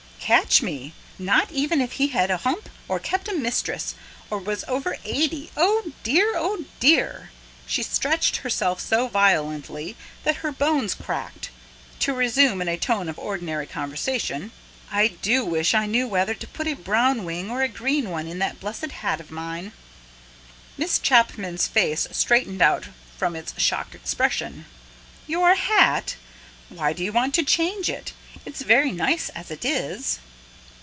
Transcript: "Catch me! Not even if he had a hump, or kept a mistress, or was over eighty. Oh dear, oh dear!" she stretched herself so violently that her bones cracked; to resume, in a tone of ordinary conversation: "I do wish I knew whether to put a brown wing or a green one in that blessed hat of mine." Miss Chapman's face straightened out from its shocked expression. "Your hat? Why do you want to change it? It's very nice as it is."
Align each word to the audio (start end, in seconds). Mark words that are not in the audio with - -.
"Catch 0.23 0.61
me! 0.61 0.93
Not 1.19 1.51
even 1.51 1.81
if 1.81 1.93
he 1.93 2.07
had 2.07 2.31
a 2.31 2.37
hump, 2.37 2.69
or 2.87 2.99
kept 3.01 3.27
a 3.27 3.33
mistress, 3.33 3.95
or 4.29 4.37
was 4.39 4.63
over 4.65 4.95
eighty. 5.03 5.51
Oh 5.57 5.91
dear, 6.03 6.37
oh 6.37 6.63
dear!" 6.79 7.31
she 7.65 7.83
stretched 7.83 8.37
herself 8.37 8.79
so 8.79 9.09
violently 9.09 9.97
that 10.23 10.37
her 10.37 10.53
bones 10.53 10.95
cracked; 10.95 11.49
to 11.99 12.13
resume, 12.13 12.61
in 12.61 12.69
a 12.69 12.77
tone 12.77 13.09
of 13.09 13.19
ordinary 13.19 13.67
conversation: 13.67 14.51
"I 14.89 15.07
do 15.09 15.43
wish 15.43 15.73
I 15.73 15.85
knew 15.85 16.07
whether 16.07 16.33
to 16.35 16.47
put 16.47 16.65
a 16.67 16.75
brown 16.75 17.25
wing 17.25 17.51
or 17.51 17.61
a 17.61 17.67
green 17.67 18.09
one 18.09 18.27
in 18.27 18.39
that 18.39 18.61
blessed 18.61 18.91
hat 19.01 19.19
of 19.19 19.31
mine." 19.31 19.73
Miss 20.77 20.97
Chapman's 20.97 21.67
face 21.67 22.07
straightened 22.11 22.61
out 22.61 22.87
from 23.17 23.35
its 23.35 23.53
shocked 23.61 23.95
expression. 23.95 24.65
"Your 25.27 25.55
hat? 25.55 26.15
Why 26.69 26.93
do 26.93 27.03
you 27.03 27.11
want 27.11 27.33
to 27.35 27.43
change 27.43 27.89
it? 27.89 28.13
It's 28.43 28.61
very 28.61 28.91
nice 28.91 29.29
as 29.29 29.51
it 29.51 29.63
is." 29.63 30.17